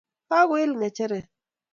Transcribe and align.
Kagoil 0.29 0.71
ngecheret 0.75 1.27